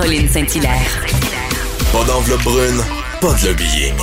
Caroline 0.00 0.28
Saint-Hilaire. 0.28 1.04
Pas 1.92 2.04
d'enveloppe 2.06 2.42
brune, 2.42 2.80
pas 3.20 3.34
de 3.34 3.48
lobbying. 3.48 3.98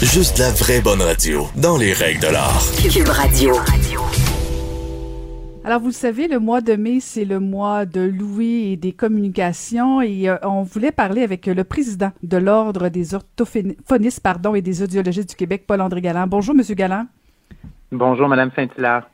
Juste 0.00 0.38
la 0.38 0.50
vraie 0.50 0.80
bonne 0.80 1.02
radio, 1.02 1.46
dans 1.56 1.76
les 1.76 1.92
règles 1.92 2.20
de 2.20 2.28
l'art. 2.28 2.62
Cube 2.90 3.08
Radio. 3.08 3.52
Alors, 5.62 5.78
vous 5.78 5.88
le 5.88 5.92
savez, 5.92 6.26
le 6.26 6.38
mois 6.38 6.62
de 6.62 6.72
mai, 6.74 7.00
c'est 7.00 7.26
le 7.26 7.38
mois 7.38 7.84
de 7.84 8.00
Louis 8.00 8.72
et 8.72 8.76
des 8.78 8.92
communications 8.92 10.00
et 10.00 10.30
euh, 10.30 10.38
on 10.42 10.62
voulait 10.62 10.90
parler 10.90 11.22
avec 11.22 11.44
le 11.44 11.64
président 11.64 12.12
de 12.22 12.38
l'Ordre 12.38 12.88
des 12.88 13.14
orthophonistes 13.14 14.20
pardon, 14.20 14.54
et 14.54 14.62
des 14.62 14.82
audiologistes 14.82 15.28
du 15.28 15.36
Québec, 15.36 15.64
Paul-André 15.66 16.00
Galland. 16.00 16.28
Bonjour, 16.28 16.54
Monsieur 16.54 16.76
Galland. 16.76 17.04
Bonjour, 17.90 18.26
Madame 18.26 18.50
Saint-Hilaire 18.56 19.06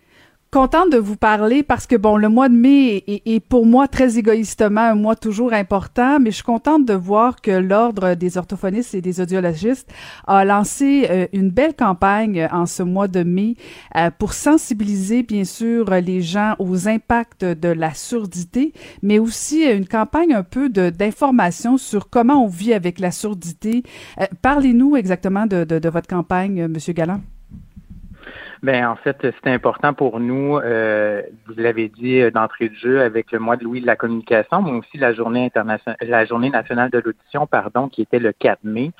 contente 0.51 0.91
de 0.91 0.97
vous 0.97 1.17
parler 1.17 1.63
parce 1.63 1.87
que 1.87 1.95
bon, 1.95 2.17
le 2.17 2.29
mois 2.29 2.49
de 2.49 2.55
mai 2.55 3.05
est, 3.07 3.41
pour 3.41 3.67
moi 3.67 3.87
très 3.87 4.19
égoïstement 4.19 4.81
un 4.81 4.95
mois 4.95 5.17
toujours 5.17 5.53
important, 5.53 6.19
mais 6.21 6.31
je 6.31 6.37
suis 6.37 6.45
contente 6.45 6.87
de 6.87 6.95
voir 6.95 7.41
que 7.41 7.51
l'Ordre 7.51 8.15
des 8.15 8.39
orthophonistes 8.39 8.95
et 8.95 9.03
des 9.03 9.21
audiologistes 9.21 9.91
a 10.27 10.45
lancé 10.45 11.07
euh, 11.11 11.27
une 11.33 11.51
belle 11.51 11.75
campagne 11.75 12.49
en 12.51 12.65
ce 12.67 12.83
mois 12.83 13.09
de 13.09 13.23
mai 13.23 13.57
euh, 13.97 14.11
pour 14.19 14.33
sensibiliser 14.33 15.23
bien 15.23 15.45
sûr 15.45 15.91
les 15.91 16.23
gens 16.23 16.55
aux 16.59 16.89
impacts 16.89 17.45
de 17.45 17.69
la 17.69 17.93
surdité, 17.93 18.73
mais 19.03 19.19
aussi 19.19 19.65
une 19.65 19.87
campagne 19.87 20.33
un 20.33 20.43
peu 20.43 20.71
d'information 20.71 21.77
sur 21.77 22.09
comment 22.09 22.45
on 22.45 22.49
vit 22.49 22.73
avec 22.73 23.01
la 23.01 23.11
surdité. 23.11 23.83
Euh, 24.21 24.25
parlez-nous 24.41 24.97
exactement 24.97 25.47
de, 25.47 25.65
de, 25.65 25.79
de, 25.79 25.89
votre 25.89 26.09
campagne, 26.09 26.67
Monsieur 26.69 26.95
Galland. 26.95 27.21
Ben 28.63 28.87
en 28.87 28.97
fait, 28.97 29.17
c'était 29.23 29.51
important 29.51 29.95
pour 29.95 30.19
nous, 30.19 30.59
euh, 30.59 31.23
vous 31.47 31.55
l'avez 31.57 31.89
dit 31.89 32.21
euh, 32.21 32.31
d'entrée 32.31 32.69
de 32.69 32.75
jeu, 32.75 33.03
avec 33.03 33.31
le 33.31 33.39
mois 33.39 33.57
de 33.57 33.65
Louis 33.65 33.81
de 33.81 33.87
la 33.87 33.95
communication, 33.95 34.63
mais 34.63 34.73
aussi 34.73 34.99
la 34.99 35.13
journée 35.13 35.45
internationale, 35.47 35.97
la 36.03 36.25
journée 36.25 36.51
nationale 36.51 36.91
de 36.91 36.99
l'audition, 36.99 37.47
pardon, 37.47 37.89
qui 37.89 38.03
était 38.03 38.19
le 38.19 38.33
4 38.33 38.65
mai, 38.65 38.91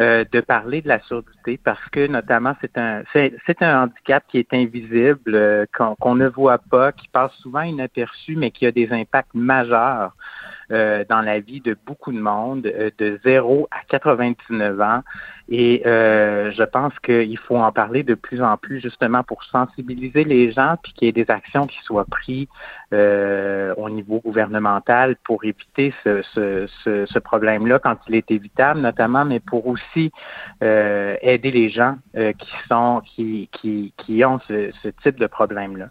euh, 0.00 0.24
de 0.30 0.40
parler 0.40 0.82
de 0.82 0.88
la 0.88 1.00
surdité 1.00 1.60
parce 1.62 1.84
que 1.90 2.06
notamment 2.06 2.54
c'est 2.60 2.76
un 2.76 3.02
c'est 3.12 3.62
un 3.62 3.84
handicap 3.84 4.24
qui 4.28 4.38
est 4.38 4.52
invisible, 4.52 5.66
qu'on 5.72 6.14
ne 6.14 6.26
voit 6.26 6.58
pas, 6.58 6.92
qui 6.92 7.08
passe 7.08 7.32
souvent 7.34 7.62
inaperçu, 7.62 8.34
mais 8.36 8.50
qui 8.50 8.66
a 8.66 8.72
des 8.72 8.92
impacts 8.92 9.34
majeurs 9.34 10.14
euh, 10.74 11.04
dans 11.08 11.20
la 11.20 11.38
vie 11.38 11.60
de 11.60 11.76
beaucoup 11.86 12.10
de 12.10 12.18
monde, 12.18 12.66
euh, 12.66 12.90
de 12.98 13.20
0 13.24 13.68
à 13.70 13.84
99 13.88 14.80
ans. 14.80 15.02
Et 15.48 15.82
euh, 15.86 16.50
je 16.50 16.64
pense 16.64 16.92
qu'il 16.98 17.38
faut 17.38 17.56
en 17.56 17.70
parler 17.70 18.02
de 18.02 18.14
plus 18.14 18.42
en 18.42 18.56
plus 18.56 18.80
justement 18.80 19.22
pour 19.22 19.44
sensibiliser 19.44 20.24
les 20.24 20.50
gens, 20.50 20.74
puis 20.82 20.92
qu'il 20.92 21.06
y 21.06 21.08
ait 21.10 21.12
des 21.12 21.30
actions 21.30 21.68
qui 21.68 21.78
soient 21.84 22.06
prises 22.06 22.48
au 22.92 23.90
niveau 23.90 24.20
gouvernemental 24.20 25.16
pour 25.24 25.44
éviter 25.44 25.92
ce, 26.04 26.22
ce, 26.32 26.68
ce, 26.84 27.06
ce 27.06 27.18
problème-là 27.18 27.80
quand 27.80 27.96
il 28.08 28.14
est 28.14 28.30
évitable, 28.30 28.80
notamment, 28.80 29.24
mais 29.24 29.40
pour 29.40 29.66
aussi 29.66 30.12
aider 30.60 31.50
les 31.50 31.70
gens 31.70 31.96
qui 32.14 32.52
sont 32.68 33.02
qui, 33.04 33.48
qui, 33.52 33.92
qui 33.96 34.24
ont 34.24 34.38
ce, 34.46 34.70
ce 34.82 34.88
type 35.02 35.18
de 35.18 35.26
problème-là. 35.26 35.88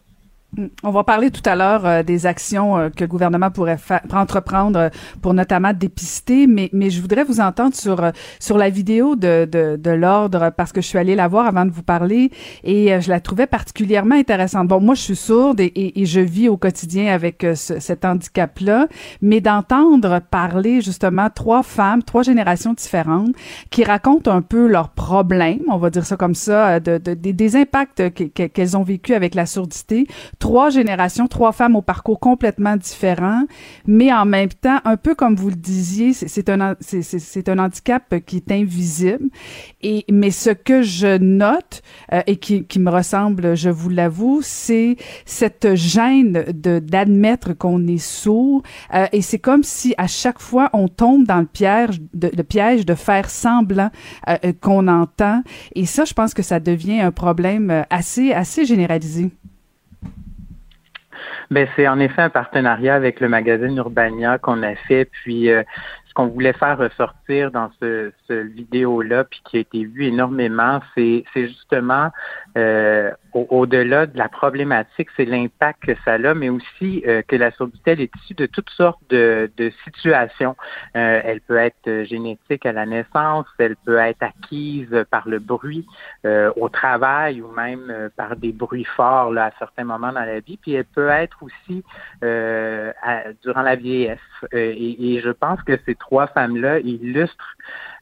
On 0.83 0.91
va 0.91 1.03
parler 1.03 1.31
tout 1.31 1.41
à 1.45 1.55
l'heure 1.55 1.85
euh, 1.85 2.03
des 2.03 2.25
actions 2.27 2.77
euh, 2.77 2.89
que 2.89 3.03
le 3.03 3.07
gouvernement 3.07 3.49
pourrait 3.49 3.79
entreprendre 4.11 4.79
euh, 4.79 4.89
pour 5.21 5.33
notamment 5.33 5.73
dépister, 5.73 6.45
mais, 6.45 6.69
mais 6.73 6.91
je 6.91 7.01
voudrais 7.01 7.23
vous 7.23 7.39
entendre 7.39 7.75
sur, 7.75 8.11
sur 8.39 8.57
la 8.57 8.69
vidéo 8.69 9.15
de, 9.15 9.45
de, 9.51 9.77
de 9.77 9.91
l'ordre 9.91 10.51
parce 10.55 10.71
que 10.71 10.81
je 10.81 10.87
suis 10.87 10.99
allée 10.99 11.15
la 11.15 11.27
voir 11.27 11.47
avant 11.47 11.65
de 11.65 11.71
vous 11.71 11.81
parler 11.81 12.31
et 12.63 12.99
je 13.01 13.09
la 13.09 13.19
trouvais 13.19 13.47
particulièrement 13.47 14.15
intéressante. 14.15 14.67
Bon, 14.67 14.79
moi, 14.79 14.93
je 14.93 15.01
suis 15.01 15.15
sourde 15.15 15.59
et, 15.59 16.01
et, 16.01 16.05
je 16.05 16.19
vis 16.19 16.49
au 16.49 16.57
quotidien 16.57 17.13
avec 17.13 17.45
cet 17.55 18.05
handicap-là, 18.05 18.87
mais 19.21 19.41
d'entendre 19.41 20.19
parler 20.29 20.81
justement 20.81 21.29
trois 21.33 21.63
femmes, 21.63 22.03
trois 22.03 22.23
générations 22.23 22.73
différentes 22.73 23.33
qui 23.71 23.83
racontent 23.83 24.31
un 24.31 24.41
peu 24.41 24.67
leurs 24.67 24.89
problèmes, 24.89 25.61
on 25.69 25.77
va 25.77 25.89
dire 25.89 26.05
ça 26.05 26.17
comme 26.17 26.35
ça, 26.35 26.79
de, 26.79 26.97
de 26.97 27.13
des 27.13 27.55
impacts 27.55 28.13
qu'elles 28.33 28.77
ont 28.77 28.83
vécu 28.83 29.13
avec 29.13 29.33
la 29.33 29.45
surdité 29.45 30.07
trois 30.43 30.69
générations, 30.69 31.27
trois 31.27 31.53
femmes 31.53 31.77
au 31.77 31.81
parcours 31.81 32.19
complètement 32.19 32.75
différent, 32.75 33.45
mais 33.87 34.11
en 34.11 34.25
même 34.25 34.49
temps, 34.49 34.79
un 34.83 34.97
peu 34.97 35.15
comme 35.15 35.37
vous 35.37 35.47
le 35.47 35.55
disiez, 35.55 36.11
c'est 36.11 36.49
un 36.49 36.75
c'est 36.81 37.47
un 37.47 37.59
handicap 37.59 38.13
qui 38.25 38.35
est 38.35 38.51
invisible. 38.51 39.29
Et 39.81 40.03
mais 40.11 40.31
ce 40.31 40.49
que 40.49 40.81
je 40.81 41.17
note 41.17 41.81
euh, 42.11 42.21
et 42.27 42.35
qui, 42.35 42.65
me 42.77 42.91
ressemble, 42.91 43.55
je 43.55 43.69
vous 43.69 43.87
l'avoue, 43.87 44.41
c'est 44.43 44.97
cette 45.25 45.75
gêne 45.75 46.43
de 46.53 46.79
d'admettre 46.79 47.53
qu'on 47.53 47.87
est 47.87 48.05
sourd. 48.05 48.63
Euh, 48.93 49.05
et 49.13 49.21
c'est 49.21 49.39
comme 49.39 49.63
si 49.63 49.95
à 49.97 50.07
chaque 50.07 50.41
fois 50.41 50.69
on 50.73 50.89
tombe 50.89 51.25
dans 51.25 51.39
le 51.39 51.45
piège 51.45 52.01
de, 52.13 52.29
le 52.35 52.43
piège 52.43 52.85
de 52.85 52.95
faire 52.95 53.29
semblant 53.29 53.91
euh, 54.27 54.51
qu'on 54.59 54.89
entend. 54.89 55.41
Et 55.73 55.85
ça, 55.85 56.03
je 56.03 56.13
pense 56.13 56.33
que 56.33 56.43
ça 56.43 56.59
devient 56.59 56.99
un 56.99 57.11
problème 57.13 57.85
assez 57.89 58.33
assez 58.33 58.65
généralisé. 58.65 59.31
Ben, 61.51 61.67
c'est 61.75 61.87
en 61.87 61.99
effet 61.99 62.21
un 62.21 62.29
partenariat 62.29 62.95
avec 62.95 63.19
le 63.19 63.29
magazine 63.29 63.77
Urbania 63.77 64.37
qu'on 64.37 64.63
a 64.63 64.75
fait. 64.75 65.05
Puis 65.05 65.49
euh, 65.49 65.63
ce 66.07 66.13
qu'on 66.13 66.27
voulait 66.27 66.53
faire 66.53 66.77
ressortir 66.77 67.51
dans 67.51 67.71
ce, 67.81 68.11
ce 68.27 68.33
vidéo-là, 68.33 69.23
puis 69.23 69.41
qui 69.45 69.57
a 69.57 69.59
été 69.61 69.85
vu 69.85 70.05
énormément, 70.05 70.79
c'est 70.95 71.23
justement 71.35 72.09
euh, 72.57 73.11
au-delà 73.33 74.05
de 74.05 74.17
la 74.17 74.29
problématique, 74.29 75.09
c'est 75.17 75.25
l'impact 75.25 75.85
que 75.85 75.95
ça 76.05 76.13
a, 76.13 76.33
mais 76.33 76.49
aussi 76.49 77.03
euh, 77.07 77.21
que 77.27 77.35
la 77.35 77.51
surdité 77.51 77.91
est 77.91 78.15
issue 78.23 78.35
de 78.35 78.45
toutes 78.45 78.69
sortes 78.69 79.01
de, 79.09 79.51
de 79.57 79.71
situations. 79.83 80.55
Euh, 80.95 81.21
elle 81.23 81.41
peut 81.41 81.57
être 81.57 82.03
génétique 82.03 82.65
à 82.65 82.71
la 82.71 82.85
naissance, 82.85 83.45
elle 83.57 83.75
peut 83.77 83.97
être 83.97 84.21
acquise 84.21 85.05
par 85.09 85.27
le 85.27 85.39
bruit 85.39 85.85
au 86.55 86.69
travail 86.69 87.41
ou 87.41 87.51
même 87.51 88.09
par 88.15 88.35
des 88.35 88.51
bruits 88.51 88.87
forts 88.95 89.31
là, 89.31 89.45
à 89.45 89.51
certains 89.59 89.83
moments 89.83 90.13
dans 90.13 90.25
la 90.25 90.39
vie, 90.39 90.57
puis 90.57 90.73
elle 90.73 90.85
peut 90.85 91.09
être 91.09 91.37
aussi 91.41 91.83
durant 93.43 93.61
la 93.61 93.75
vieillesse. 93.75 94.19
Et, 94.51 95.15
et, 95.15 95.21
je 95.21 95.29
pense 95.29 95.61
que 95.63 95.77
ces 95.85 95.95
trois 95.95 96.27
femmes-là 96.27 96.79
illustrent 96.79 97.55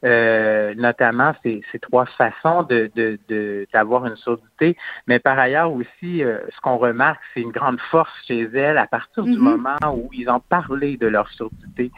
euh, 0.04 0.74
notamment 0.74 1.32
ces, 1.44 1.62
ces, 1.70 1.78
trois 1.78 2.06
façons 2.06 2.64
de 2.64 2.90
d'avoir 3.72 4.02
de, 4.02 4.08
une 4.08 4.16
Mais 5.06 5.18
par 5.18 5.38
ailleurs 5.38 5.72
aussi, 5.72 6.22
euh, 6.22 6.38
ce 6.54 6.60
qu'on 6.60 6.76
remarque, 6.76 7.20
c'est 7.34 7.40
une 7.40 7.50
grande 7.50 7.80
force 7.90 8.12
chez 8.26 8.42
elles 8.54 8.78
à 8.78 8.86
partir 8.86 9.24
du 9.24 9.32
mm-hmm. 9.32 9.38
moment 9.38 9.96
où 9.96 10.08
ils 10.12 10.28
ont 10.30 10.40
parlé 10.40 10.96
de 10.96 11.06
leur 11.06 11.28
surdité. 11.30 11.90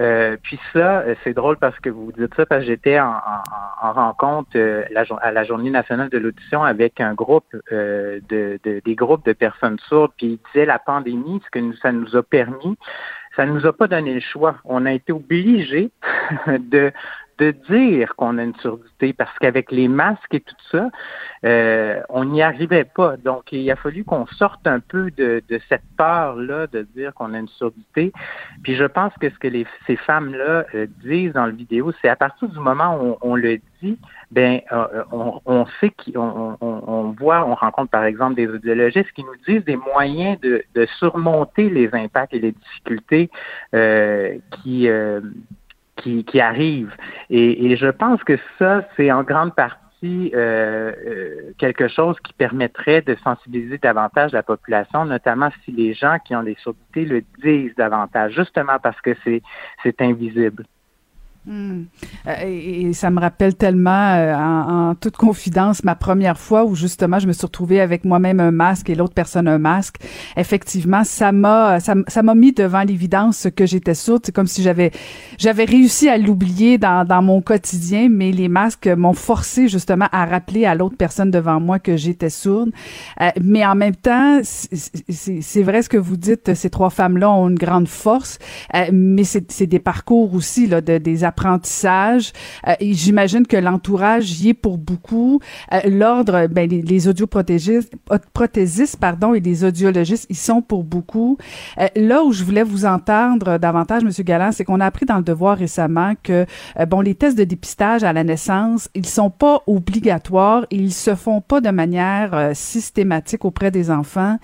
Euh, 0.00 0.36
puis 0.42 0.58
ça, 0.72 1.04
c'est 1.24 1.32
drôle 1.32 1.56
parce 1.56 1.78
que 1.80 1.88
vous 1.88 2.12
dites 2.12 2.34
ça 2.34 2.46
parce 2.46 2.62
que 2.62 2.66
j'étais 2.66 3.00
en, 3.00 3.14
en, 3.82 3.92
rencontre 3.92 4.50
la, 4.90 5.04
à 5.22 5.32
la 5.32 5.44
Journée 5.44 5.70
nationale 5.70 6.10
de 6.10 6.18
l'audition 6.18 6.62
avec 6.62 7.00
un 7.00 7.14
groupe 7.14 7.56
de, 7.70 8.20
de, 8.28 8.82
des 8.84 8.94
groupes 8.94 9.24
de 9.24 9.32
personnes 9.32 9.78
sourdes. 9.88 10.12
Puis 10.16 10.26
ils 10.26 10.40
disaient 10.52 10.66
la 10.66 10.78
pandémie, 10.78 11.40
ce 11.44 11.50
que 11.50 11.58
nous, 11.58 11.76
ça 11.76 11.92
nous 11.92 12.16
a 12.16 12.22
permis, 12.22 12.76
ça 13.36 13.46
ne 13.46 13.52
nous 13.52 13.66
a 13.66 13.72
pas 13.72 13.86
donné 13.86 14.14
le 14.14 14.20
choix. 14.20 14.56
On 14.64 14.86
a 14.86 14.92
été 14.92 15.12
obligés 15.12 15.90
de 16.46 16.92
de 17.40 17.52
dire 17.70 18.14
qu'on 18.16 18.36
a 18.36 18.42
une 18.42 18.54
surdité 18.56 19.14
parce 19.14 19.36
qu'avec 19.38 19.72
les 19.72 19.88
masques 19.88 20.34
et 20.34 20.40
tout 20.40 20.54
ça, 20.70 20.90
euh, 21.44 22.00
on 22.10 22.26
n'y 22.26 22.42
arrivait 22.42 22.84
pas. 22.84 23.16
Donc, 23.16 23.50
il 23.50 23.68
a 23.70 23.76
fallu 23.76 24.04
qu'on 24.04 24.26
sorte 24.26 24.66
un 24.66 24.78
peu 24.78 25.10
de, 25.10 25.42
cette 25.68 25.82
peur-là 25.96 26.66
de 26.66 26.82
dire 26.94 27.14
qu'on 27.14 27.32
a 27.32 27.38
une 27.38 27.48
surdité. 27.48 28.12
Puis 28.62 28.76
je 28.76 28.84
pense 28.84 29.14
que 29.20 29.30
ce 29.30 29.38
que 29.38 29.48
les, 29.48 29.66
ces 29.86 29.96
femmes-là 29.96 30.66
euh, 30.74 30.86
disent 31.02 31.32
dans 31.32 31.46
le 31.46 31.52
vidéo, 31.52 31.92
c'est 32.02 32.10
à 32.10 32.16
partir 32.16 32.48
du 32.48 32.58
moment 32.58 32.98
où 33.02 33.16
on, 33.22 33.36
le 33.36 33.58
dit, 33.82 33.98
ben 34.30 34.60
euh, 34.70 35.02
on, 35.10 35.40
on, 35.46 35.64
sait 35.80 35.90
qu'on 35.90 36.58
on, 36.60 37.14
voit, 37.18 37.46
on 37.46 37.54
rencontre 37.54 37.90
par 37.90 38.04
exemple 38.04 38.34
des 38.34 38.48
audiologistes 38.48 39.12
qui 39.12 39.24
nous 39.24 39.36
disent 39.48 39.64
des 39.64 39.76
moyens 39.76 40.38
de, 40.40 40.62
de 40.74 40.86
surmonter 40.98 41.70
les 41.70 41.88
impacts 41.94 42.34
et 42.34 42.38
les 42.38 42.52
difficultés 42.52 43.30
qui 44.62 44.88
qui, 46.00 46.24
qui 46.24 46.40
arrivent. 46.40 46.94
Et, 47.30 47.76
je 47.76 47.88
pense 47.88 48.22
que 48.24 48.36
ça, 48.58 48.86
c'est 48.96 49.10
en 49.12 49.22
grande 49.22 49.54
partie 49.54 50.32
euh, 50.34 50.92
euh, 51.06 51.52
quelque 51.58 51.88
chose 51.88 52.16
qui 52.24 52.32
permettrait 52.32 53.02
de 53.02 53.16
sensibiliser 53.22 53.78
davantage 53.78 54.32
la 54.32 54.42
population, 54.42 55.04
notamment 55.04 55.50
si 55.64 55.72
les 55.72 55.92
gens 55.94 56.16
qui 56.24 56.34
ont 56.34 56.42
des 56.42 56.56
surdités 56.60 57.04
le 57.04 57.22
disent 57.42 57.74
davantage, 57.76 58.34
justement 58.34 58.78
parce 58.82 59.00
que 59.02 59.14
c'est 59.24 59.42
c'est 59.82 60.00
invisible. 60.00 60.64
Hmm. 61.46 61.84
Euh, 62.26 62.34
et, 62.44 62.92
ça 62.92 63.08
me 63.08 63.18
rappelle 63.18 63.54
tellement, 63.54 64.14
euh, 64.14 64.34
en, 64.34 64.94
toute 64.94 65.16
confidence, 65.16 65.82
ma 65.84 65.94
première 65.94 66.38
fois 66.38 66.66
où 66.66 66.74
justement 66.74 67.18
je 67.18 67.26
me 67.26 67.32
suis 67.32 67.46
retrouvée 67.46 67.80
avec 67.80 68.04
moi-même 68.04 68.40
un 68.40 68.50
masque 68.50 68.90
et 68.90 68.94
l'autre 68.94 69.14
personne 69.14 69.48
un 69.48 69.56
masque. 69.56 69.96
Effectivement, 70.36 71.02
ça 71.02 71.32
m'a 71.32 71.80
ça, 71.80 72.22
m'a 72.22 72.34
mis 72.34 72.52
devant 72.52 72.82
l'évidence 72.82 73.48
que 73.56 73.64
j'étais 73.64 73.94
sourde. 73.94 74.22
C'est 74.26 74.34
comme 74.34 74.46
si 74.46 74.62
j'avais 74.62 74.90
j'avais 75.38 75.64
réussi 75.64 76.10
à 76.10 76.18
l'oublier 76.18 76.76
dans, 76.76 77.06
dans 77.06 77.22
mon 77.22 77.40
quotidien, 77.40 78.08
mais 78.10 78.32
les 78.32 78.48
masques 78.48 78.88
m'ont 78.88 79.14
forcé 79.14 79.66
justement 79.68 80.08
à 80.12 80.26
rappeler 80.26 80.66
à 80.66 80.74
l'autre 80.74 80.96
personne 80.98 81.30
devant 81.30 81.58
moi 81.58 81.78
que 81.78 81.96
j'étais 81.96 82.30
sourde. 82.30 82.70
Euh, 83.22 83.30
mais 83.42 83.64
en 83.64 83.74
même 83.74 83.96
temps, 83.96 84.40
c'est 84.42 85.62
vrai 85.62 85.80
ce 85.80 85.88
que 85.88 85.96
vous 85.96 86.18
dites. 86.18 86.52
Ces 86.52 86.68
trois 86.68 86.90
femmes-là 86.90 87.30
ont 87.30 87.48
une 87.48 87.58
grande 87.58 87.88
force, 87.88 88.38
mais 88.92 89.24
c'est 89.24 89.66
des 89.66 89.78
parcours 89.78 90.34
aussi 90.34 90.66
là 90.66 90.82
de 90.82 90.98
des 90.98 91.24
apprentissage. 91.30 92.32
Euh, 92.66 92.74
j'imagine 92.80 93.46
que 93.46 93.56
l'entourage 93.56 94.40
y 94.42 94.50
est 94.50 94.54
pour 94.54 94.78
beaucoup. 94.78 95.40
Euh, 95.72 95.80
l'ordre, 95.86 96.48
ben, 96.48 96.68
les, 96.68 96.82
les 96.82 97.08
audioprothésistes, 97.08 98.96
pardon, 99.00 99.32
et 99.34 99.40
les 99.40 99.64
audiologistes, 99.64 100.26
ils 100.28 100.36
sont 100.36 100.60
pour 100.60 100.84
beaucoup. 100.84 101.38
Euh, 101.78 101.86
là 101.96 102.24
où 102.24 102.32
je 102.32 102.44
voulais 102.44 102.64
vous 102.64 102.84
entendre 102.84 103.58
davantage, 103.58 104.04
Monsieur 104.04 104.24
Galland, 104.24 104.50
c'est 104.52 104.64
qu'on 104.64 104.80
a 104.80 104.86
appris 104.86 105.06
dans 105.06 105.16
le 105.16 105.22
devoir 105.22 105.56
récemment 105.56 106.14
que, 106.22 106.46
bon, 106.88 107.00
les 107.00 107.14
tests 107.14 107.38
de 107.38 107.44
dépistage 107.44 108.02
à 108.02 108.12
la 108.12 108.24
naissance, 108.24 108.88
ils 108.94 109.06
sont 109.06 109.30
pas 109.30 109.62
obligatoires 109.66 110.66
et 110.70 110.76
ils 110.76 110.92
se 110.92 111.14
font 111.14 111.40
pas 111.40 111.60
de 111.60 111.70
manière 111.70 112.50
systématique 112.54 113.44
auprès 113.44 113.70
des 113.70 113.90
enfants. 113.90 114.36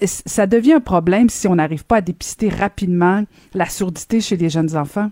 ça 0.00 0.46
devient 0.46 0.74
un 0.74 0.80
problème 0.80 1.28
si 1.28 1.46
on 1.46 1.54
n'arrive 1.54 1.84
pas 1.84 1.96
à 1.96 2.00
dépister 2.00 2.48
rapidement 2.48 3.24
la 3.54 3.66
surdité 3.66 4.20
chez 4.20 4.36
les 4.36 4.50
jeunes 4.50 4.76
enfants. 4.76 5.10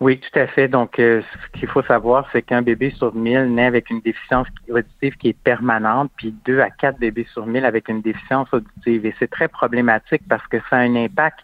Oui, 0.00 0.18
tout 0.18 0.38
à 0.38 0.46
fait. 0.46 0.66
Donc, 0.66 0.98
euh, 0.98 1.20
ce 1.20 1.58
qu'il 1.58 1.68
faut 1.68 1.82
savoir, 1.82 2.26
c'est 2.32 2.40
qu'un 2.40 2.62
bébé 2.62 2.90
sur 2.90 3.14
mille 3.14 3.52
naît 3.54 3.66
avec 3.66 3.90
une 3.90 4.00
déficience 4.00 4.48
auditive 4.70 5.14
qui 5.18 5.28
est 5.28 5.38
permanente, 5.38 6.10
puis 6.16 6.34
deux 6.46 6.60
à 6.60 6.70
quatre 6.70 6.98
bébés 6.98 7.26
sur 7.34 7.44
mille 7.44 7.66
avec 7.66 7.88
une 7.88 8.00
déficience 8.00 8.48
auditive. 8.52 9.04
Et 9.04 9.14
c'est 9.18 9.28
très 9.30 9.48
problématique 9.48 10.22
parce 10.26 10.46
que 10.46 10.56
ça 10.70 10.76
a 10.76 10.78
un 10.78 10.96
impact 10.96 11.40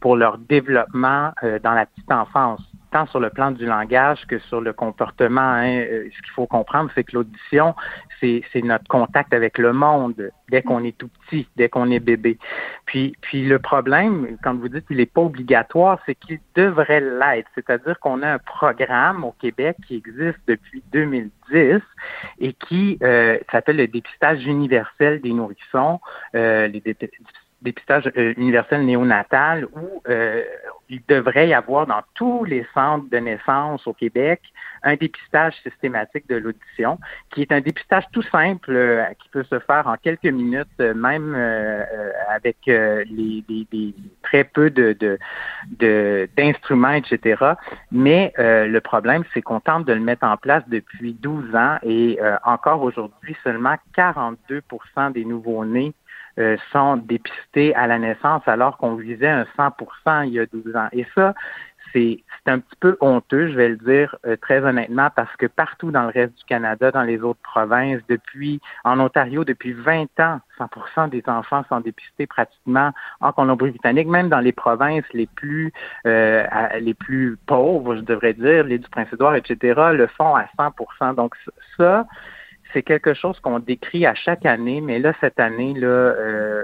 pour 0.00 0.16
leur 0.16 0.38
développement 0.38 1.32
euh, 1.42 1.58
dans 1.58 1.72
la 1.72 1.86
petite 1.86 2.12
enfance 2.12 2.60
tant 2.90 3.06
sur 3.06 3.20
le 3.20 3.30
plan 3.30 3.50
du 3.50 3.66
langage 3.66 4.26
que 4.26 4.38
sur 4.38 4.60
le 4.60 4.72
comportement. 4.72 5.40
Hein. 5.40 5.80
Euh, 5.80 6.08
ce 6.14 6.22
qu'il 6.22 6.32
faut 6.34 6.46
comprendre, 6.46 6.90
c'est 6.94 7.04
que 7.04 7.16
l'audition, 7.16 7.74
c'est, 8.20 8.42
notre 8.62 8.88
contact 8.88 9.32
avec 9.32 9.58
le 9.58 9.72
monde 9.72 10.30
dès 10.50 10.62
qu'on 10.62 10.82
est 10.84 10.96
tout 10.96 11.08
petit, 11.08 11.46
dès 11.56 11.68
qu'on 11.68 11.90
est 11.90 12.00
bébé. 12.00 12.38
Puis, 12.86 13.14
puis 13.20 13.46
le 13.46 13.58
problème, 13.58 14.36
quand 14.42 14.54
vous 14.54 14.68
dites 14.68 14.86
qu'il 14.86 14.96
n'est 14.96 15.06
pas 15.06 15.22
obligatoire, 15.22 15.98
c'est 16.06 16.14
qu'il 16.14 16.40
devrait 16.54 17.00
l'être. 17.00 17.48
C'est-à-dire 17.54 17.98
qu'on 18.00 18.22
a 18.22 18.34
un 18.34 18.38
programme 18.38 19.24
au 19.24 19.32
Québec 19.32 19.76
qui 19.86 19.96
existe 19.96 20.38
depuis 20.46 20.82
2010 20.92 21.80
et 22.40 22.52
qui 22.52 22.98
euh, 23.02 23.38
s'appelle 23.50 23.76
le 23.76 23.86
dépistage 23.86 24.44
universel 24.46 25.20
des 25.20 25.32
nourrissons, 25.32 26.00
euh, 26.34 26.66
les 26.66 26.80
dépistage 27.62 28.10
euh, 28.16 28.34
universel 28.36 28.84
néonatal 28.84 29.66
où 29.66 30.02
euh, 30.08 30.42
il 30.88 31.02
devrait 31.08 31.48
y 31.48 31.54
avoir 31.54 31.86
dans 31.86 32.02
tous 32.14 32.44
les 32.44 32.66
centres 32.74 33.08
de 33.10 33.18
naissance 33.18 33.86
au 33.86 33.92
Québec 33.92 34.40
un 34.82 34.94
dépistage 34.96 35.54
systématique 35.62 36.28
de 36.28 36.36
l'audition, 36.36 36.98
qui 37.30 37.42
est 37.42 37.52
un 37.52 37.60
dépistage 37.60 38.04
tout 38.12 38.22
simple 38.22 38.70
euh, 38.70 39.04
qui 39.20 39.28
peut 39.30 39.44
se 39.44 39.58
faire 39.58 39.86
en 39.86 39.96
quelques 39.96 40.24
minutes, 40.24 40.78
même 40.78 41.34
avec 42.28 42.56
les, 42.66 43.44
très 44.22 44.44
peu 44.44 44.70
de, 44.70 45.18
d'instruments, 46.36 46.92
etc. 46.92 47.44
Mais 47.90 48.32
le 48.38 48.78
problème, 48.78 49.24
c'est 49.34 49.42
qu'on 49.42 49.60
tente 49.60 49.84
de 49.86 49.92
le 49.92 50.00
mettre 50.00 50.24
en 50.24 50.36
place 50.36 50.62
depuis 50.68 51.14
12 51.14 51.54
ans 51.54 51.78
et 51.82 52.18
encore 52.44 52.82
aujourd'hui, 52.82 53.36
seulement 53.42 53.76
42% 53.96 55.12
des 55.12 55.24
nouveaux-nés 55.24 55.92
euh, 56.38 56.56
sont 56.72 56.96
dépistés 56.96 57.74
à 57.74 57.86
la 57.86 57.98
naissance 57.98 58.42
alors 58.46 58.76
qu'on 58.78 58.94
visait 58.94 59.28
un 59.28 59.46
100% 59.56 60.26
il 60.26 60.34
y 60.34 60.40
a 60.40 60.46
12 60.46 60.76
ans. 60.76 60.88
Et 60.92 61.06
ça, 61.14 61.34
c'est 61.92 62.22
un 62.46 62.60
petit 62.60 62.76
peu 62.80 62.96
honteux, 63.00 63.48
je 63.48 63.54
vais 63.54 63.68
le 63.68 63.76
dire 63.76 64.16
euh, 64.26 64.36
très 64.36 64.60
honnêtement, 64.60 65.08
parce 65.14 65.34
que 65.36 65.46
partout 65.46 65.90
dans 65.90 66.02
le 66.02 66.08
reste 66.08 66.36
du 66.38 66.44
Canada, 66.44 66.90
dans 66.90 67.02
les 67.02 67.20
autres 67.20 67.40
provinces, 67.42 68.00
depuis 68.08 68.60
en 68.84 68.98
Ontario, 69.00 69.44
depuis 69.44 69.72
20 69.72 70.08
ans, 70.20 70.40
100% 70.58 71.10
des 71.10 71.22
enfants 71.26 71.64
sont 71.68 71.80
dépistés 71.80 72.26
pratiquement 72.26 72.92
en 73.20 73.32
Colombie-Britannique, 73.32 74.08
même 74.08 74.28
dans 74.28 74.40
les 74.40 74.52
provinces 74.52 75.04
les 75.12 75.26
plus 75.26 75.72
euh, 76.06 76.44
les 76.80 76.94
plus 76.94 77.36
pauvres, 77.46 77.96
je 77.96 78.00
devrais 78.00 78.34
dire, 78.34 78.64
les 78.64 78.78
du 78.78 78.88
Prince-Édouard, 78.88 79.34
etc., 79.36 79.80
le 79.92 80.06
font 80.06 80.34
à 80.34 80.46
100% 80.58 81.14
Donc 81.14 81.34
ça, 81.76 82.06
c'est 82.72 82.82
quelque 82.82 83.14
chose 83.14 83.38
qu'on 83.40 83.58
décrit 83.58 84.04
à 84.04 84.14
chaque 84.14 84.44
année, 84.44 84.80
mais 84.80 84.98
là, 84.98 85.12
cette 85.20 85.40
année, 85.40 85.74
là, 85.74 85.86
euh, 85.86 86.62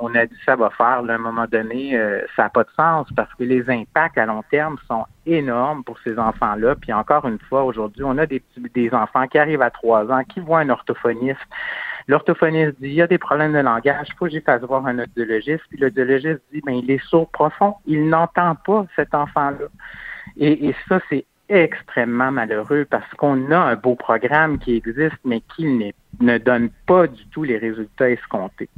on, 0.00 0.14
a 0.14 0.26
dit 0.26 0.36
ça 0.46 0.54
va 0.54 0.70
faire, 0.70 0.86
à 0.86 1.12
un 1.12 1.18
moment 1.18 1.46
donné, 1.50 1.96
euh, 1.96 2.20
ça 2.36 2.44
n'a 2.44 2.50
pas 2.50 2.62
de 2.62 2.70
sens 2.76 3.08
parce 3.16 3.32
que 3.34 3.44
les 3.44 3.68
impacts 3.68 4.16
à 4.16 4.26
long 4.26 4.44
terme 4.50 4.76
sont 4.86 5.04
énormes 5.26 5.82
pour 5.82 5.98
ces 6.00 6.18
enfants-là. 6.18 6.76
Puis 6.76 6.92
encore 6.92 7.26
une 7.26 7.40
fois, 7.40 7.64
aujourd'hui, 7.64 8.04
on 8.04 8.16
a 8.18 8.26
des, 8.26 8.42
des 8.74 8.94
enfants 8.94 9.26
qui 9.26 9.38
arrivent 9.38 9.62
à 9.62 9.70
trois 9.70 10.10
ans, 10.10 10.22
qui 10.24 10.40
voient 10.40 10.60
un 10.60 10.70
orthophoniste. 10.70 11.40
L'orthophoniste 12.06 12.80
dit, 12.80 12.88
il 12.88 12.94
y 12.94 13.02
a 13.02 13.06
des 13.06 13.18
problèmes 13.18 13.54
de 13.54 13.58
langage, 13.58 14.08
il 14.08 14.14
faut 14.14 14.26
que 14.26 14.30
j'y 14.30 14.42
voir 14.66 14.86
un 14.86 15.00
audiologiste. 15.00 15.64
Puis 15.70 15.78
l'audiologiste 15.78 16.40
dit, 16.52 16.60
ben, 16.64 16.74
il 16.74 16.90
est 16.90 17.04
sourd 17.08 17.28
profond, 17.30 17.74
il 17.86 18.08
n'entend 18.08 18.54
pas 18.54 18.86
cet 18.94 19.14
enfant-là. 19.14 19.66
Et, 20.36 20.68
et 20.68 20.76
ça, 20.88 21.00
c'est 21.08 21.24
extrêmement 21.48 22.30
malheureux 22.30 22.86
parce 22.88 23.12
qu'on 23.14 23.50
a 23.50 23.58
un 23.58 23.76
beau 23.76 23.94
programme 23.94 24.58
qui 24.58 24.76
existe, 24.76 25.18
mais 25.24 25.42
qui 25.54 25.92
ne 26.20 26.38
donne 26.38 26.70
pas 26.86 27.06
du 27.06 27.26
tout 27.26 27.42
les 27.42 27.58
résultats 27.58 28.10
escomptés. 28.10 28.68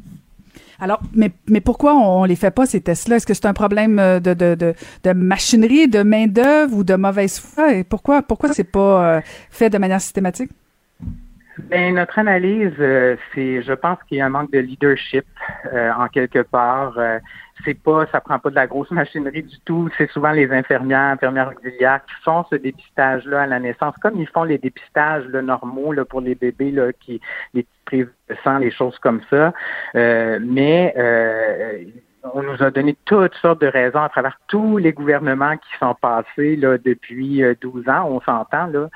Alors, 0.78 1.00
mais, 1.14 1.30
mais 1.49 1.61
pourquoi 1.61 1.94
on 1.94 2.25
les 2.25 2.37
fait 2.37 2.50
pas, 2.50 2.66
ces 2.66 2.80
tests-là? 2.80 3.16
Est-ce 3.16 3.26
que 3.26 3.35
c'est 3.35 3.46
un 3.46 3.54
problème 3.54 3.99
euh, 3.99 4.20
de, 4.20 4.35
de, 4.35 4.54
de, 4.54 4.75
de 5.04 5.12
machinerie, 5.12 5.88
de 5.88 6.02
main-d'œuvre 6.02 6.76
ou 6.76 6.85
de 6.85 6.94
mauvaise 6.94 7.38
foi? 7.40 7.73
Et 7.73 7.85
pourquoi, 7.85 8.23
pourquoi 8.23 8.52
c'est 8.52 8.70
pas 8.70 9.16
euh, 9.16 9.20
fait 9.50 9.70
de 9.70 9.78
manière 9.78 10.00
systématique? 10.00 10.50
Ben, 11.70 11.94
notre 11.94 12.18
analyse, 12.18 12.75
euh, 12.78 13.16
c'est, 13.35 13.62
je 13.62 13.73
pense 13.73 13.99
qu'il 14.06 14.18
y 14.18 14.20
a 14.20 14.26
un 14.26 14.30
manque 14.30 14.52
de 14.52 14.58
leadership 14.58 15.25
en 15.73 16.08
quelque 16.08 16.42
part 16.42 16.99
c'est 17.64 17.75
pas, 17.75 18.06
ça 18.12 18.20
prend 18.20 18.38
pas 18.38 18.50
de 18.50 18.54
la 18.54 18.66
grosse 18.66 18.90
machinerie 18.90 19.42
du 19.42 19.58
tout. 19.64 19.88
C'est 19.96 20.10
souvent 20.10 20.32
les 20.32 20.50
infirmières, 20.50 21.12
infirmières 21.12 21.52
auxiliaires 21.56 22.00
qui 22.04 22.14
font 22.22 22.44
ce 22.50 22.56
dépistage-là 22.56 23.42
à 23.42 23.46
la 23.46 23.60
naissance, 23.60 23.94
comme 24.00 24.20
ils 24.20 24.28
font 24.28 24.44
les 24.44 24.58
dépistages 24.58 25.26
normaux 25.40 25.92
là, 25.92 26.04
pour 26.04 26.20
les 26.20 26.34
bébés, 26.34 26.70
là, 26.70 26.92
qui, 26.92 27.20
les 27.54 27.66
prises 27.84 28.08
de 28.28 28.58
les 28.58 28.70
choses 28.70 28.98
comme 28.98 29.20
ça. 29.30 29.52
Euh, 29.94 30.38
mais 30.42 30.94
euh, 30.96 31.84
on 32.35 32.42
nous 32.42 32.62
a 32.62 32.71
donné 32.71 32.97
toutes 33.04 33.35
sortes 33.37 33.61
de 33.61 33.66
raisons 33.66 34.02
à 34.02 34.09
travers 34.09 34.38
tous 34.49 34.78
les 34.78 34.92
gouvernements 34.92 35.56
qui 35.56 35.68
sont 35.78 35.95
passés 35.95 36.56
là, 36.56 36.78
depuis 36.78 37.42
12 37.61 37.85
euh, 37.87 37.90
ans, 37.90 38.09
on 38.11 38.21
s'entend. 38.21 38.66
Là. 38.66 38.88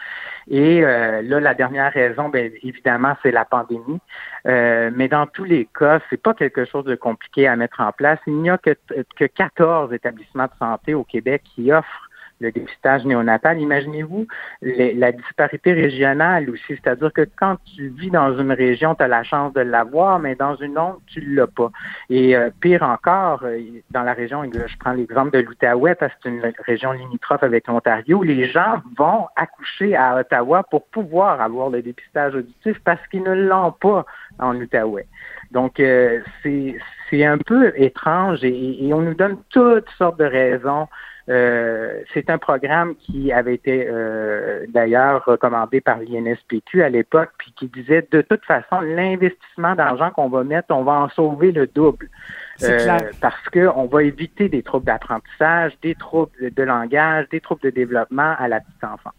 Et 0.48 0.84
euh, 0.84 1.22
là, 1.22 1.40
la 1.40 1.54
dernière 1.54 1.92
raison, 1.92 2.28
bien 2.28 2.48
évidemment, 2.62 3.16
c'est 3.22 3.30
la 3.30 3.44
pandémie. 3.44 4.00
Euh, 4.46 4.90
mais 4.94 5.08
dans 5.08 5.26
tous 5.26 5.44
les 5.44 5.68
cas, 5.78 6.00
c'est 6.10 6.20
pas 6.20 6.34
quelque 6.34 6.64
chose 6.64 6.84
de 6.84 6.94
compliqué 6.94 7.46
à 7.46 7.56
mettre 7.56 7.80
en 7.80 7.92
place. 7.92 8.18
Il 8.26 8.36
n'y 8.36 8.50
a 8.50 8.58
que, 8.58 8.76
que 9.16 9.24
14 9.24 9.92
établissements 9.92 10.46
de 10.46 10.58
santé 10.58 10.94
au 10.94 11.04
Québec 11.04 11.42
qui 11.54 11.72
offrent 11.72 12.09
le 12.40 12.50
dépistage 12.52 13.04
néonatal. 13.04 13.60
Imaginez-vous 13.60 14.26
la 14.62 15.12
disparité 15.12 15.72
régionale 15.72 16.50
aussi, 16.50 16.62
c'est-à-dire 16.68 17.12
que 17.12 17.28
quand 17.36 17.56
tu 17.64 17.88
vis 17.88 18.10
dans 18.10 18.36
une 18.38 18.52
région, 18.52 18.94
tu 18.94 19.02
as 19.02 19.08
la 19.08 19.22
chance 19.22 19.52
de 19.52 19.60
l'avoir, 19.60 20.18
mais 20.18 20.34
dans 20.34 20.56
une 20.56 20.78
autre, 20.78 21.00
tu 21.06 21.20
l'as 21.20 21.46
pas. 21.46 21.70
Et 22.08 22.36
euh, 22.36 22.50
pire 22.60 22.82
encore, 22.82 23.42
euh, 23.44 23.60
dans 23.90 24.02
la 24.02 24.14
région, 24.14 24.42
je 24.44 24.78
prends 24.78 24.92
l'exemple 24.92 25.30
de 25.32 25.40
l'Outaouais 25.40 25.94
parce 25.94 26.12
que 26.14 26.18
c'est 26.24 26.28
une 26.30 26.52
région 26.66 26.92
limitrophe 26.92 27.42
avec 27.42 27.66
l'Ontario, 27.68 28.22
les 28.22 28.48
gens 28.48 28.82
vont 28.96 29.28
accoucher 29.36 29.94
à 29.94 30.16
Ottawa 30.16 30.62
pour 30.64 30.86
pouvoir 30.86 31.40
avoir 31.40 31.70
le 31.70 31.82
dépistage 31.82 32.34
auditif 32.34 32.78
parce 32.84 33.06
qu'ils 33.08 33.22
ne 33.22 33.34
l'ont 33.34 33.72
pas 33.72 34.04
en 34.38 34.56
Outaouais. 34.56 35.06
Donc, 35.50 35.80
euh, 35.80 36.20
c'est 36.42 37.24
un 37.24 37.38
peu 37.38 37.72
étrange 37.76 38.44
et, 38.44 38.90
on 38.92 39.00
nous 39.00 39.14
donne 39.14 39.36
toutes 39.50 39.88
sortes 39.98 40.18
de 40.18 40.24
raisons 40.24 40.86
euh, 41.30 42.00
c'est 42.12 42.28
un 42.28 42.38
programme 42.38 42.96
qui 42.96 43.32
avait 43.32 43.54
été 43.54 43.86
euh, 43.88 44.66
d'ailleurs 44.68 45.24
recommandé 45.24 45.80
par 45.80 45.98
l'INSPQ 46.00 46.82
à 46.82 46.88
l'époque, 46.88 47.30
puis 47.38 47.52
qui 47.56 47.68
disait 47.68 48.06
de 48.10 48.20
toute 48.22 48.44
façon, 48.44 48.80
l'investissement 48.80 49.76
d'argent 49.76 50.10
qu'on 50.10 50.28
va 50.28 50.42
mettre, 50.42 50.74
on 50.74 50.82
va 50.82 50.92
en 50.92 51.08
sauver 51.10 51.52
le 51.52 51.68
double. 51.68 52.08
Euh, 52.62 52.98
parce 53.22 53.48
qu'on 53.48 53.86
va 53.86 54.02
éviter 54.02 54.48
des 54.50 54.62
troubles 54.62 54.84
d'apprentissage, 54.84 55.72
des 55.82 55.94
troubles 55.94 56.52
de 56.54 56.62
langage, 56.62 57.26
des 57.30 57.40
troubles 57.40 57.62
de 57.62 57.70
développement 57.70 58.34
à 58.38 58.48
la 58.48 58.60
petite 58.60 58.84
enfance 58.84 59.14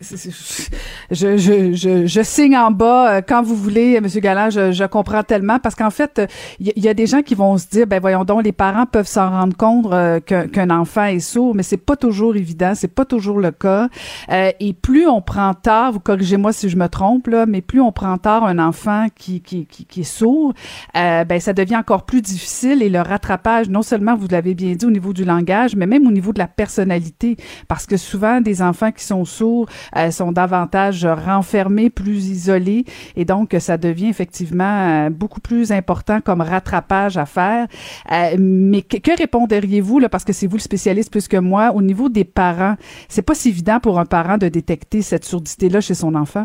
je, 0.00 1.36
je, 1.36 1.72
je, 1.72 2.06
je, 2.06 2.22
signe 2.22 2.56
en 2.56 2.70
bas 2.70 3.10
euh, 3.16 3.20
quand 3.26 3.42
vous 3.42 3.54
voulez, 3.54 4.00
Monsieur 4.00 4.20
Galland. 4.20 4.50
Je, 4.50 4.72
je 4.72 4.84
comprends 4.84 5.22
tellement 5.22 5.58
parce 5.58 5.74
qu'en 5.74 5.90
fait, 5.90 6.22
il 6.58 6.72
y, 6.76 6.88
a 6.88 6.94
des 6.94 7.06
gens 7.06 7.22
qui 7.22 7.34
vont 7.34 7.56
se 7.58 7.66
dire, 7.68 7.86
ben 7.86 8.00
voyons 8.00 8.24
donc, 8.24 8.44
les 8.44 8.52
parents 8.52 8.86
peuvent 8.86 9.06
s'en 9.06 9.30
rendre 9.30 9.56
compte 9.56 9.86
euh, 9.92 10.20
qu'un 10.20 10.70
enfant 10.70 11.04
est 11.04 11.20
sourd, 11.20 11.54
mais 11.54 11.62
c'est 11.62 11.76
pas 11.76 11.96
toujours 11.96 12.36
évident, 12.36 12.72
c'est 12.74 12.88
pas 12.88 13.04
toujours 13.04 13.38
le 13.38 13.50
cas. 13.50 13.88
Euh, 14.30 14.50
et 14.60 14.72
plus 14.72 15.06
on 15.06 15.20
prend 15.20 15.54
tard, 15.54 15.92
vous 15.92 16.00
corrigez-moi 16.00 16.52
si 16.52 16.68
je 16.68 16.76
me 16.76 16.88
trompe 16.88 17.28
là, 17.28 17.46
mais 17.46 17.60
plus 17.60 17.80
on 17.80 17.92
prend 17.92 18.18
tard 18.18 18.44
un 18.44 18.58
enfant 18.58 19.06
qui 19.14 19.40
qui, 19.40 19.66
qui, 19.66 19.84
qui 19.84 20.00
est 20.00 20.04
sourd, 20.04 20.54
ben 20.94 21.40
ça 21.40 21.52
devient 21.52 21.76
encore 21.76 22.04
plus 22.04 22.22
difficile 22.22 22.82
et 22.82 22.88
le 22.88 23.00
rattrapage, 23.00 23.68
non 23.68 23.82
seulement 23.82 24.16
vous 24.16 24.28
l'avez 24.30 24.54
bien 24.54 24.72
dit 24.72 24.86
au 24.86 24.90
niveau 24.90 25.12
du 25.12 25.24
langage, 25.24 25.76
mais 25.76 25.86
même 25.86 26.06
au 26.06 26.10
niveau 26.10 26.32
de 26.32 26.38
la 26.38 26.48
personnalité, 26.48 27.36
parce 27.68 27.86
que 27.86 27.96
souvent 27.96 28.40
des 28.40 28.62
enfants 28.62 28.92
qui 28.92 29.04
sont 29.04 29.24
sourds 29.24 29.66
sont 30.10 30.32
davantage 30.32 31.04
renfermés, 31.04 31.90
plus 31.90 32.28
isolés, 32.28 32.84
et 33.16 33.24
donc 33.24 33.54
ça 33.58 33.76
devient 33.76 34.08
effectivement 34.08 35.06
euh, 35.06 35.10
beaucoup 35.10 35.40
plus 35.40 35.72
important 35.72 36.20
comme 36.20 36.40
rattrapage 36.40 37.16
à 37.16 37.26
faire. 37.26 37.66
Euh, 38.12 38.36
mais 38.38 38.82
que, 38.82 38.98
que 38.98 39.16
répondriez-vous 39.16 39.98
là, 39.98 40.08
parce 40.08 40.24
que 40.24 40.32
c'est 40.32 40.46
vous 40.46 40.56
le 40.56 40.62
spécialiste 40.62 41.10
plus 41.10 41.28
que 41.28 41.36
moi, 41.36 41.72
au 41.74 41.82
niveau 41.82 42.08
des 42.08 42.24
parents, 42.24 42.76
c'est 43.08 43.22
pas 43.22 43.34
si 43.34 43.48
évident 43.48 43.80
pour 43.80 43.98
un 43.98 44.06
parent 44.06 44.38
de 44.38 44.48
détecter 44.48 45.02
cette 45.02 45.24
surdité-là 45.24 45.80
chez 45.80 45.94
son 45.94 46.14
enfant? 46.14 46.44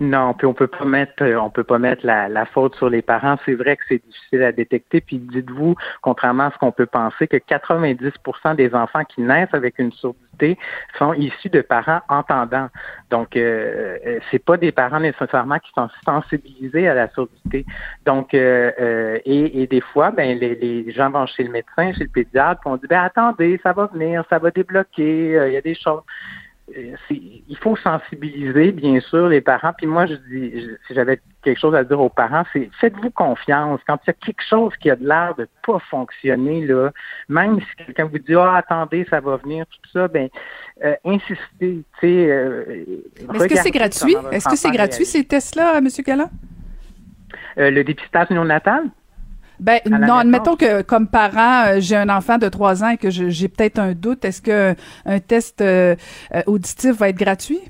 Non, 0.00 0.32
puis 0.32 0.46
on 0.46 0.54
peut 0.54 0.66
pas 0.66 0.84
mettre, 0.84 1.22
euh, 1.22 1.38
on 1.38 1.50
peut 1.50 1.64
pas 1.64 1.78
mettre 1.78 2.06
la, 2.06 2.28
la 2.28 2.46
faute 2.46 2.74
sur 2.76 2.88
les 2.88 3.02
parents. 3.02 3.36
C'est 3.44 3.54
vrai 3.54 3.76
que 3.76 3.82
c'est 3.88 4.02
difficile 4.02 4.42
à 4.42 4.52
détecter. 4.52 5.00
Puis 5.00 5.18
dites-vous, 5.18 5.74
contrairement 6.00 6.44
à 6.44 6.50
ce 6.52 6.58
qu'on 6.58 6.72
peut 6.72 6.86
penser, 6.86 7.26
que 7.28 7.36
90% 7.36 8.56
des 8.56 8.74
enfants 8.74 9.04
qui 9.04 9.20
naissent 9.20 9.52
avec 9.52 9.78
une 9.78 9.92
surdité 9.92 10.27
sont 10.98 11.12
issus 11.14 11.48
de 11.48 11.60
parents 11.60 12.00
entendants. 12.08 12.68
Donc, 13.10 13.36
euh, 13.36 13.98
euh 14.06 14.18
c'est 14.30 14.38
pas 14.38 14.56
des 14.56 14.72
parents 14.72 15.00
nécessairement 15.00 15.58
qui 15.58 15.70
sont 15.74 15.88
sensibilisés 16.04 16.88
à 16.88 16.94
la 16.94 17.08
surdité. 17.10 17.64
Donc, 18.04 18.34
euh, 18.34 18.72
euh 18.80 19.18
et, 19.24 19.62
et, 19.62 19.66
des 19.66 19.80
fois, 19.80 20.10
ben 20.10 20.38
les, 20.38 20.54
les, 20.54 20.92
gens 20.92 21.10
vont 21.10 21.26
chez 21.26 21.44
le 21.44 21.50
médecin, 21.50 21.92
chez 21.92 22.04
le 22.04 22.10
pédiatre, 22.10 22.60
puis 22.60 22.70
on 22.70 22.76
dit 22.76 22.86
ben 22.88 23.02
attendez, 23.02 23.60
ça 23.62 23.72
va 23.72 23.86
venir, 23.86 24.24
ça 24.30 24.38
va 24.38 24.50
débloquer, 24.50 25.48
il 25.48 25.52
y 25.52 25.56
a 25.56 25.60
des 25.60 25.74
choses. 25.74 26.02
Euh, 26.76 26.94
il 27.10 27.56
faut 27.58 27.76
sensibiliser, 27.76 28.72
bien 28.72 29.00
sûr, 29.00 29.28
les 29.28 29.40
parents. 29.40 29.72
Puis 29.76 29.86
moi, 29.86 30.06
je 30.06 30.14
dis, 30.14 30.68
si 30.86 30.94
j'avais 30.94 31.20
quelque 31.42 31.58
chose 31.58 31.74
à 31.74 31.84
dire 31.84 32.00
aux 32.00 32.08
parents, 32.08 32.44
c'est 32.52 32.70
faites-vous 32.80 33.10
confiance. 33.10 33.80
Quand 33.86 33.98
il 34.04 34.08
y 34.08 34.10
a 34.10 34.12
quelque 34.12 34.42
chose 34.48 34.72
qui 34.80 34.90
a 34.90 34.96
de 34.96 35.06
l'air 35.06 35.34
de 35.36 35.48
pas 35.66 35.78
fonctionner, 35.90 36.66
là, 36.66 36.90
même 37.28 37.60
si 37.60 37.84
quelqu'un 37.84 38.04
vous 38.04 38.18
dit 38.18 38.34
Ah, 38.34 38.56
attendez, 38.56 39.06
ça 39.08 39.20
va 39.20 39.36
venir, 39.36 39.64
tout 39.66 39.90
ça, 39.92 40.08
ben 40.08 40.28
euh, 40.84 40.94
insistez. 41.04 41.84
Euh, 42.02 42.86
Est-ce 43.34 43.48
que 43.48 43.56
c'est 43.56 43.70
gratuit? 43.70 44.16
Est-ce 44.32 44.48
que 44.48 44.56
c'est 44.56 44.70
gratuit 44.70 45.04
ces 45.04 45.24
tests-là, 45.24 45.78
M. 45.78 45.88
Galland? 46.04 46.30
Euh, 47.58 47.70
le 47.70 47.82
dépistage 47.82 48.30
néonatal? 48.30 48.84
Ben 49.60 49.80
non, 49.86 50.16
admettons 50.16 50.56
que 50.56 50.82
comme 50.82 51.08
parent, 51.08 51.66
euh, 51.66 51.76
j'ai 51.78 51.96
un 51.96 52.08
enfant 52.08 52.38
de 52.38 52.48
3 52.48 52.84
ans 52.84 52.90
et 52.90 52.96
que 52.96 53.10
j'ai 53.10 53.48
peut-être 53.48 53.78
un 53.78 53.92
doute. 53.92 54.24
Est-ce 54.24 54.42
que 54.42 54.74
un 55.04 55.20
test 55.20 55.60
euh, 55.60 55.96
euh, 56.34 56.42
auditif 56.46 56.96
va 56.98 57.08
être 57.08 57.18
gratuit? 57.18 57.60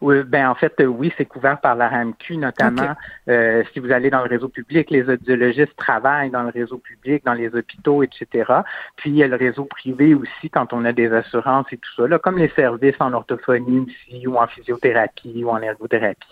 Oui, 0.00 0.22
ben 0.26 0.48
en 0.48 0.54
fait, 0.54 0.72
oui, 0.82 1.12
c'est 1.18 1.26
couvert 1.26 1.60
par 1.60 1.74
la 1.74 1.86
RAMQ, 1.88 2.38
notamment 2.38 2.94
si 3.26 3.80
vous 3.80 3.92
allez 3.92 4.08
dans 4.08 4.22
le 4.22 4.30
réseau 4.30 4.48
public, 4.48 4.90
les 4.90 5.06
audiologistes 5.06 5.76
travaillent 5.76 6.30
dans 6.30 6.42
le 6.42 6.48
réseau 6.48 6.78
public, 6.78 7.22
dans 7.22 7.34
les 7.34 7.54
hôpitaux, 7.54 8.02
etc. 8.02 8.50
Puis 8.96 9.10
il 9.10 9.16
y 9.16 9.22
a 9.22 9.28
le 9.28 9.36
réseau 9.36 9.66
privé 9.66 10.14
aussi 10.14 10.48
quand 10.48 10.72
on 10.72 10.86
a 10.86 10.92
des 10.92 11.12
assurances 11.12 11.66
et 11.70 11.76
tout 11.76 11.90
ça, 11.96 12.08
là, 12.08 12.18
comme 12.18 12.38
les 12.38 12.48
services 12.56 12.96
en 12.98 13.12
orthophonie 13.12 13.80
aussi, 13.80 14.26
ou 14.26 14.38
en 14.38 14.46
physiothérapie 14.46 15.44
ou 15.44 15.50
en 15.50 15.60
ergothérapie. 15.60 16.26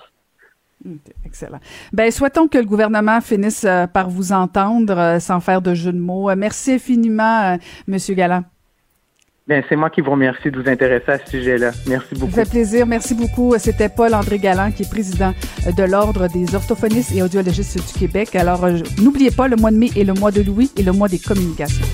Excellent. 1.24 1.58
Ben, 1.92 2.10
souhaitons 2.10 2.48
que 2.48 2.58
le 2.58 2.64
gouvernement 2.64 3.20
finisse 3.20 3.64
euh, 3.64 3.86
par 3.86 4.08
vous 4.08 4.32
entendre 4.32 4.96
euh, 4.96 5.18
sans 5.18 5.40
faire 5.40 5.60
de 5.60 5.74
jeu 5.74 5.92
de 5.92 5.98
mots. 5.98 6.30
Euh, 6.30 6.36
merci 6.36 6.74
infiniment, 6.74 7.58
Monsieur 7.86 8.14
Galland. 8.14 8.44
Bien, 9.46 9.62
c'est 9.68 9.76
moi 9.76 9.88
qui 9.88 10.02
vous 10.02 10.10
remercie 10.10 10.50
de 10.50 10.60
vous 10.60 10.68
intéresser 10.68 11.10
à 11.10 11.18
ce 11.18 11.30
sujet-là. 11.30 11.70
Merci 11.86 12.14
beaucoup. 12.14 12.32
Ça 12.32 12.44
fait 12.44 12.50
plaisir. 12.50 12.86
Merci 12.86 13.14
beaucoup. 13.14 13.54
C'était 13.58 13.88
Paul-André 13.88 14.38
Galland, 14.38 14.70
qui 14.70 14.82
est 14.82 14.90
président 14.90 15.32
de 15.66 15.82
l'Ordre 15.84 16.28
des 16.28 16.54
orthophonistes 16.54 17.12
et 17.14 17.22
audiologistes 17.22 17.78
du 17.78 17.98
Québec. 17.98 18.36
Alors, 18.36 18.68
n'oubliez 19.02 19.30
pas, 19.30 19.48
le 19.48 19.56
mois 19.56 19.70
de 19.70 19.78
mai 19.78 19.90
est 19.96 20.04
le 20.04 20.12
mois 20.12 20.30
de 20.30 20.42
Louis 20.42 20.70
et 20.76 20.82
le 20.82 20.92
mois 20.92 21.08
des 21.08 21.18
communications. 21.18 21.86